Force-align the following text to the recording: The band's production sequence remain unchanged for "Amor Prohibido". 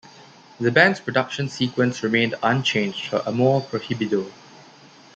The 0.59 0.71
band's 0.71 0.99
production 0.99 1.47
sequence 1.47 2.01
remain 2.01 2.33
unchanged 2.41 3.05
for 3.09 3.21
"Amor 3.27 3.59
Prohibido". 3.61 4.31